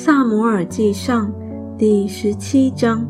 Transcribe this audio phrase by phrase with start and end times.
[0.00, 1.28] 萨摩尔记上
[1.76, 3.04] 第十七章，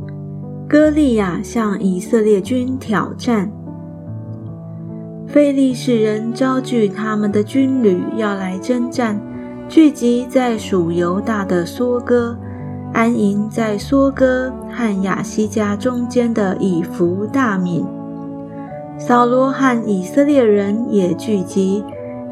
[0.67, 3.53] 歌利亚向以色列军挑战。
[5.27, 9.21] 非利士人招聚他们的军旅要来征战，
[9.69, 12.35] 聚集在属犹大的梭哥，
[12.95, 17.85] 安营在梭哥和亚西加中间的以弗大敏。
[18.99, 21.85] 扫罗和以色列人也聚集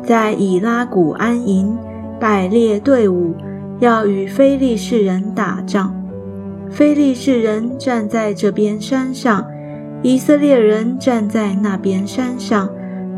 [0.03, 1.77] 在以拉谷安营，
[2.19, 3.35] 摆列队伍。
[3.79, 5.95] 要与非利士人打仗，
[6.71, 9.45] 非利士人站在这边山上，
[10.03, 12.69] 以色列人站在那边山上，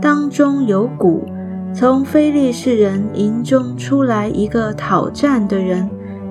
[0.01, 1.25] 当中有谷。
[1.73, 5.89] 从非利士人营中出来一个讨战的人，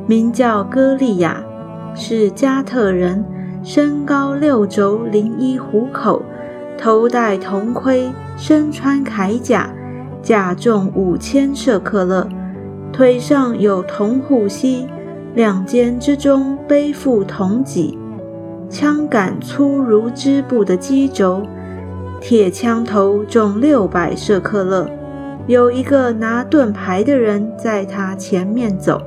[0.08, 1.42] 名叫歌利亚，
[1.96, 3.24] 是加特人，
[3.64, 6.22] 身高六肘零一虎口，
[6.78, 9.70] 头戴铜盔，身穿铠甲，
[10.22, 12.28] 甲重五千舍克勒。
[12.98, 14.88] 腿上有铜护膝，
[15.36, 17.96] 两肩之中背负铜戟，
[18.72, 21.44] 枪杆粗如织布的机轴，
[22.20, 24.90] 铁枪头重六百舍克勒。
[25.46, 29.00] 有一个拿盾牌的人在他前面走。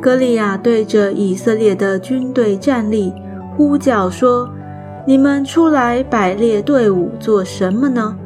[0.00, 3.14] 歌利亚对着以色列的军队站立，
[3.56, 4.50] 呼叫说
[5.06, 8.16] ：“你们出来摆列队伍做什么呢？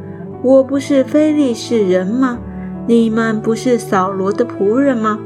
[0.42, 2.38] 我不是非利士人吗？”
[2.86, 5.19] 你们不是扫罗的仆人吗？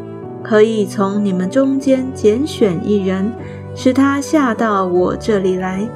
[0.43, 3.33] 可以从你们中间拣选一人，
[3.75, 5.89] 使他下到我这里来。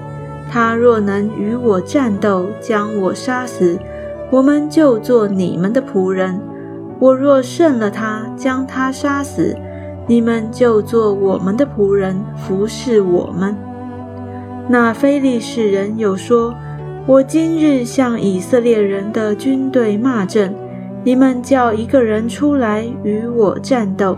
[0.50, 3.78] 他若能与我战斗，将我杀死，
[4.30, 6.40] 我们就做你们的仆人；
[6.98, 9.54] 我若胜了他，将他杀死，
[10.08, 13.54] 你们就做我们的仆人，服侍我们。
[14.66, 16.54] 那非利士人又说
[17.06, 20.52] ：“我今日向以色列人的军队骂阵。”
[21.02, 24.16] 你们叫一个人出来与我战斗。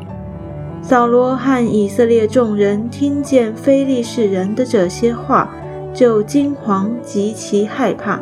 [0.82, 5.54] 扫罗和以色列众人听见非利士人的这些话，
[5.94, 8.20] 就惊惶极其害怕。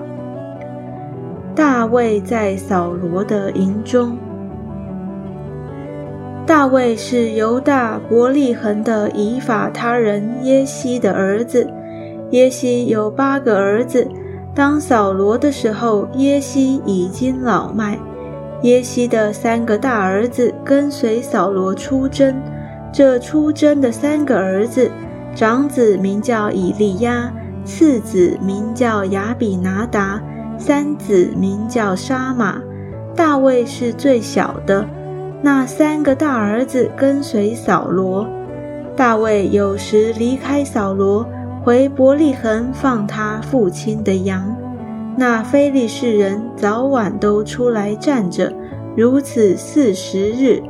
[1.54, 4.16] 大卫在扫罗的营中。
[6.46, 11.66] 大卫是犹大伯利恒的以法他人耶西的儿子。
[12.30, 14.06] 耶西有八个儿子。
[14.54, 17.98] 当扫罗的时候，耶西已经老迈。
[18.62, 22.34] 耶西的三个大儿子跟随扫罗出征，
[22.92, 24.90] 这出征的三个儿子，
[25.34, 27.32] 长子名叫以利亚，
[27.64, 30.20] 次子名叫亚比拿达，
[30.58, 32.60] 三子名叫沙马。
[33.16, 34.86] 大卫是最小的。
[35.42, 38.26] 那三个大儿子跟随扫罗，
[38.94, 41.26] 大卫有时离开扫罗，
[41.64, 44.54] 回伯利恒放他父亲的羊。
[45.20, 48.50] 那非利士人早晚都出来站着，
[48.96, 50.62] 如此四十日。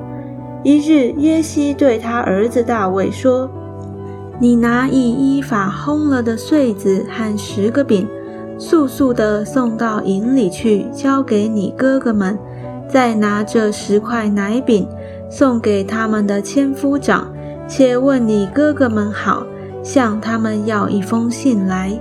[0.64, 3.48] 一日，耶西对他儿子大卫说
[4.42, 8.08] ：“你拿一依法烘了的穗子和十个饼，
[8.58, 12.36] 速速地送到营里去，交给你哥哥们。
[12.88, 14.84] 再拿这十块奶饼，
[15.30, 17.32] 送给他们的千夫长，
[17.68, 19.46] 且问你哥哥们好，
[19.84, 21.96] 向他们要一封信来。”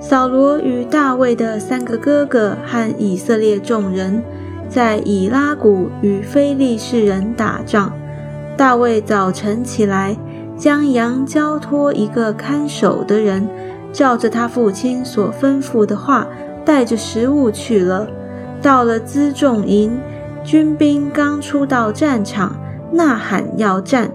[0.00, 4.22] 扫罗与大卫的三个哥哥和以色列众人，
[4.66, 7.92] 在以拉谷与非利士人打仗。
[8.56, 10.16] 大卫早晨起来，
[10.56, 13.46] 将羊交托一个看守的人，
[13.92, 16.26] 照着他父亲所吩咐的话，
[16.64, 18.08] 带着食物去了。
[18.62, 19.98] 到了辎重营，
[20.42, 22.58] 军兵刚出到战场，
[22.90, 24.10] 呐喊要战。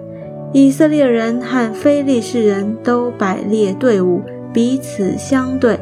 [0.51, 4.21] 以色列人和非利士人都摆列队伍。
[4.55, 5.77] 彼此相对，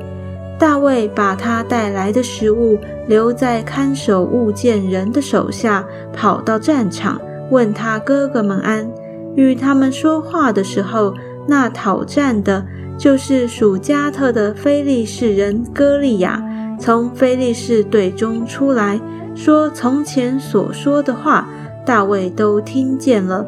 [0.58, 8.90] 大卫把他带来的食物留在看守物件人的手下，跑到战场，问他哥哥们安。
[9.36, 11.14] 与他们说话的时候，
[11.48, 12.66] 那讨战的，
[12.98, 16.44] 就是属加特的非利士人歌利亚，
[16.80, 19.00] 从非利士队中出来，
[19.36, 21.48] 说从前所说的话，
[21.86, 23.46] 大卫都听见了。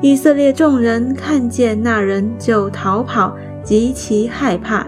[0.00, 3.36] 以色列众人看见那人，就逃跑。
[3.62, 4.86] 极其害怕，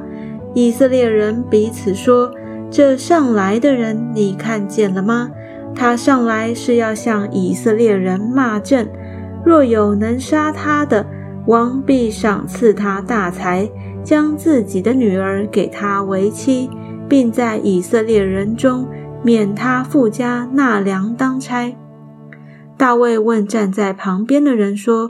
[0.55, 2.31] 以色列人彼此说
[2.71, 5.31] ：“这上来的人，你看见了吗？
[5.75, 8.91] 他上来是要向以色列人骂阵。
[9.45, 11.07] 若有能杀他的，
[11.47, 13.69] 王必赏赐他大财，
[14.05, 16.69] 将自己的女儿给他为妻，
[17.09, 18.87] 并在以色列人中
[19.23, 21.75] 免他富家纳粮当差。”
[22.77, 25.09] 大卫问站在旁边的人说：“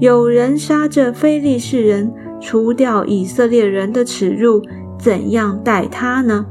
[0.00, 2.12] 有人杀这非利士人？”
[2.44, 4.60] 除掉以色列人的耻辱，
[4.98, 6.44] 怎样待他呢？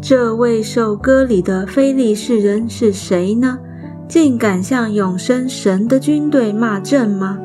[0.00, 3.58] 这未受割礼的非利士人是谁呢？
[4.06, 7.36] 竟敢向永生神的军队骂阵吗？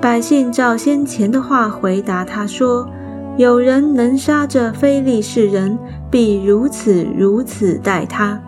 [0.00, 2.88] 百姓照先前的话回答他说
[3.36, 5.76] ：“有人能杀这非利士人，
[6.08, 8.40] 必如此如此待他。”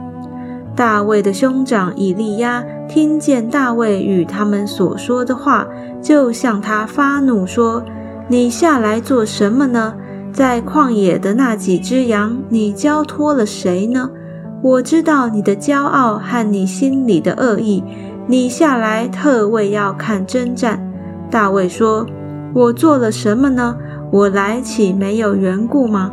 [0.76, 5.66] 大卫的兄长以利亚听见大卫与他们所说的话，
[6.00, 7.84] 就向他发怒说
[8.28, 9.94] ：“你下来做什么呢？
[10.32, 14.10] 在旷野的那几只羊，你交托了谁呢？”
[14.62, 17.84] 我知道你的骄傲和你心里的恶意，
[18.26, 20.80] 你下来特为要看征战。
[21.30, 22.06] 大卫说
[22.54, 23.76] ：“我做了什么呢？
[24.10, 26.10] 我来岂没有缘故吗？”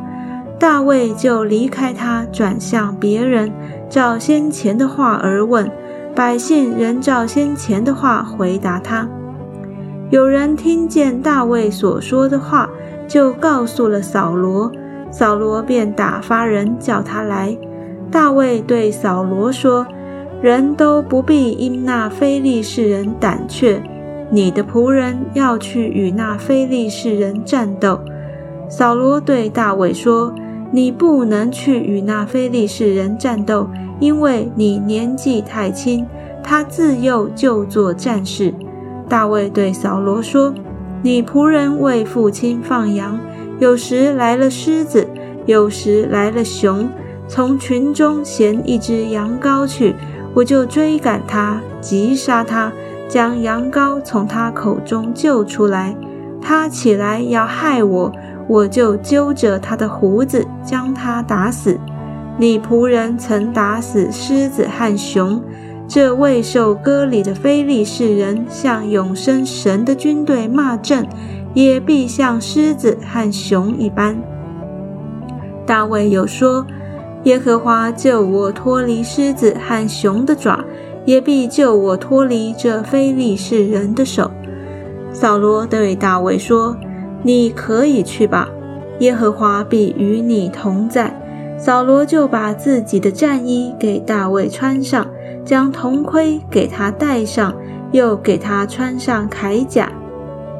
[0.59, 3.49] 大卫就离开他，转向别人，
[3.89, 5.71] 照先前的话而问。
[6.13, 9.07] 百姓仍照先前的话回答他。
[10.11, 12.69] 有人听见大卫所说的话，
[13.07, 14.69] 就告诉了扫罗，
[15.09, 17.57] 扫罗便打发人叫他来。
[18.11, 19.87] 大卫对扫罗说
[20.43, 23.81] ：“人都不必因那非利士人胆怯，
[24.29, 27.97] 你的仆人要去与那非利士人战斗。”
[28.67, 30.35] 扫罗对大卫说
[30.71, 33.65] ：“你不能去与那非利士人战斗，
[34.01, 36.05] 因为你年纪太轻，
[36.43, 38.53] 他自幼就做战士。”
[39.11, 40.53] 大卫对扫罗说
[41.03, 43.19] ：“你仆人为父亲放羊，
[43.59, 45.05] 有时来了狮子，
[45.45, 46.87] 有时来了熊。”
[47.27, 49.93] 从群中衔一只羊羔去，
[50.33, 52.71] 我就追赶他，击杀他，
[53.09, 55.93] 将羊羔从他口中救出来。
[56.41, 58.09] 他起来要害我，
[58.47, 61.77] 我就揪着他的胡子，将他打死。
[62.37, 65.41] 你仆人曾打死狮子和熊，
[65.93, 71.05] 这未受割礼的非利士人向永生神的军队骂阵，
[71.53, 74.15] 也必像狮子和熊一般。
[75.65, 76.65] 大卫有说。
[77.25, 80.65] 耶和华救我脱离狮子和熊的爪，
[81.05, 84.31] 也必救我脱离这非利士人的手。
[85.13, 86.75] 扫罗对大卫说
[87.21, 88.49] ：“你可以去吧，
[89.01, 91.15] 耶和华必与你同在。”
[91.59, 95.05] 扫罗就把自己的战衣给大卫穿上，
[95.43, 97.53] 将铜盔给他戴上，
[97.91, 99.91] 又给他穿上铠甲。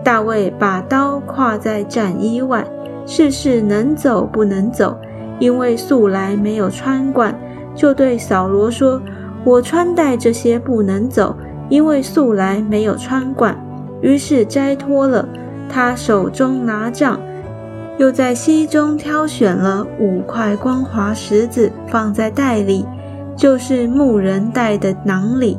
[0.04, 2.66] 大卫把刀挎在战衣外，
[3.06, 4.98] 试试能走不能走。
[5.40, 7.36] 因为素来没有穿惯，
[7.74, 9.02] 就对扫罗说
[9.44, 11.36] ：“我穿戴这些不能走，
[11.68, 13.58] 因为素来没有穿惯。”
[14.02, 15.28] 于是摘脱了。
[15.68, 17.20] 他手中拿杖，
[17.98, 22.86] 又在溪中挑选了五块光滑石子，放在袋里，
[23.42, 25.58] 就是牧人带的囊里。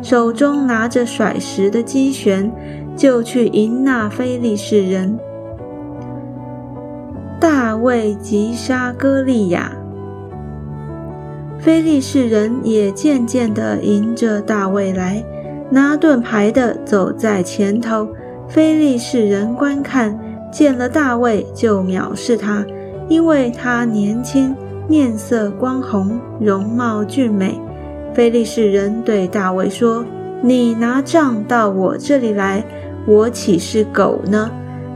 [0.00, 2.48] 手中拿着甩石的机旋，
[2.94, 5.18] 就去迎那非利士人。
[7.40, 9.72] 大卫击杀歌利亚，
[11.58, 15.20] 非利士人也渐渐地迎着大卫来，
[15.70, 18.06] 拿盾牌的走在前头。
[18.46, 20.16] 非利士人观看，
[20.52, 22.64] 见了大卫就藐视他，
[23.08, 24.54] 因为他年轻，
[24.86, 27.58] 面色光红，容貌俊美。
[28.12, 30.04] 非利士人对大卫说
[30.42, 32.64] ：“你拿杖到我这里来，
[33.06, 34.50] 我岂是狗呢？”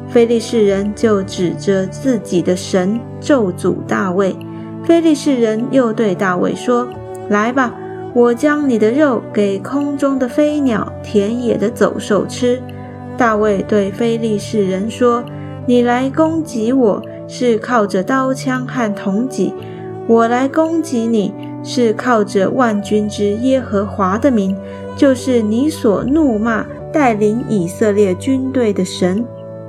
[0.08, 4.37] 非利士人就指着自己的神咒诅大卫。
[4.85, 6.88] 非利士人又对大卫说
[7.29, 7.75] ：“来吧，
[8.14, 12.61] 我将你的肉给空中的飞鸟、田野的走兽吃。”
[13.16, 15.25] 大卫对非利士人说
[15.66, 19.52] ：“你来攻击我是靠着刀枪和铜戟，
[20.09, 24.57] 我来攻击你是靠着万军之耶和华的名，
[24.97, 29.23] 就是你所怒骂带领以色列军队的神。”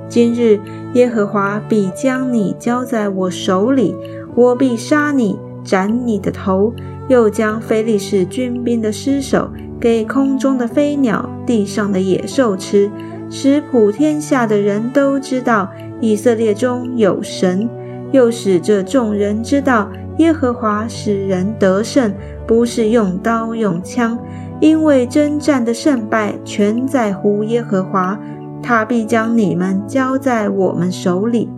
[0.08, 0.58] 今日
[0.94, 3.94] 耶和华必将你交在我手里，
[4.34, 6.72] 我必杀你，斩你的头，
[7.08, 12.90] 又将非利士军兵的尸首给空中的飞鸟、地上的野兽吃，
[13.28, 15.70] 使普天下的人都知道
[16.00, 17.68] 以色列中有神，
[18.12, 19.88] 又使这众人知道
[20.18, 22.12] 耶和华使人得胜，
[22.46, 24.18] 不是用刀用枪，
[24.60, 28.18] 因为征战的胜败全在乎耶和华。
[28.62, 31.48] 他必将你们交在我们手里。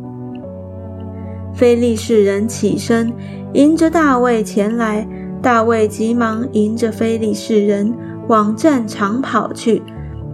[1.53, 3.13] 非利士人起身，
[3.55, 5.07] 迎着大卫前来。
[5.43, 7.93] 大卫急忙迎着非利士人
[8.29, 9.83] 往战场跑去。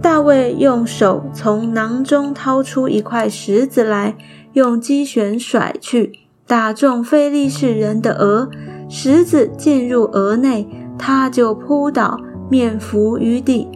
[0.03, 4.15] 大卫用手从囊中掏出一块石子来，
[4.53, 6.13] 用机旋甩去，
[6.47, 8.49] 打中非利士人的额。
[8.89, 10.67] 石子进入额内，
[10.99, 12.19] 他就扑倒，
[12.51, 13.69] 面伏于地。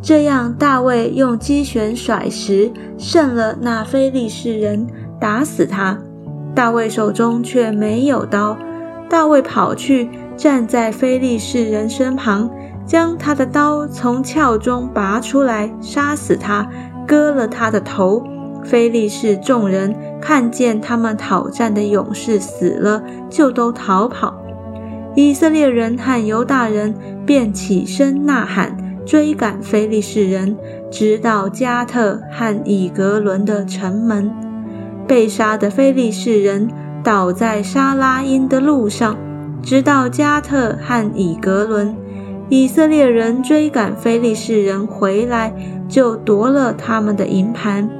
[0.00, 4.86] 这样，大卫用机旋甩石胜了那非利士人，
[5.20, 5.98] 打死他。
[6.54, 8.56] 大卫手中却没有刀。
[9.08, 12.48] 大卫跑去站在非利士人身旁，
[12.86, 16.70] 将他的刀从鞘中拔出来，杀死他，
[17.06, 18.22] 割了他的头。
[18.64, 24.34] 非利士众人看见他们讨战的勇士死了，就都逃跑。
[25.16, 26.94] 以色列人和犹大人
[27.26, 30.56] 便起身呐喊，追赶非利士人，
[30.90, 34.30] 直到加特和以格伦的城门。
[35.08, 36.68] 被杀的非利士人
[37.02, 39.16] 倒在沙拉因的路上，
[39.60, 41.96] 直到加特和以格伦。
[42.48, 45.52] 以色列人追赶非利士人回来，
[45.88, 47.90] 就夺了他们的银盘。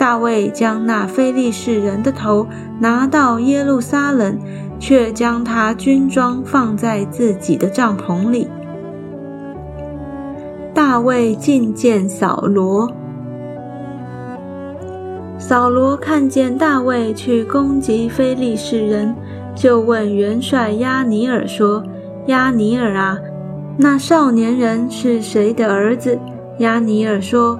[0.00, 2.46] 大卫将那非利士人的头
[2.78, 4.38] 拿到耶路撒冷，
[4.78, 8.48] 却将他军装放在自己的帐篷里。
[10.72, 12.90] 大卫觐见扫罗。
[15.36, 19.14] 扫罗看见大卫去攻击非利士人，
[19.54, 21.84] 就问元帅亚尼尔说
[22.28, 23.18] ：“亚尼尔啊，
[23.76, 26.18] 那少年人是谁的儿子？”
[26.60, 27.58] 亚尼尔说。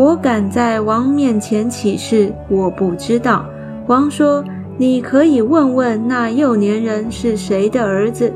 [0.00, 3.44] 我敢在王面前起誓，我不知道。
[3.86, 4.42] 王说
[4.78, 8.32] ：“你可以问问那幼年人是谁的儿子。”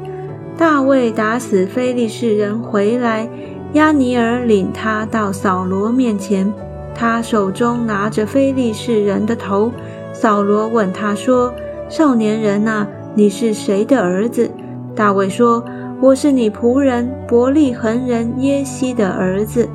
[0.59, 3.27] 大卫打死非利士人回来，
[3.73, 6.53] 亚尼尔领他到扫罗面前，
[6.95, 9.73] 他手中拿着非利士人的头。
[10.13, 11.51] 扫罗问他说
[11.89, 14.51] ：“少年人呐，你是谁的儿子？”
[14.95, 15.65] 大卫说
[15.99, 19.67] ：“我是你仆人伯利恒人耶西的儿子。”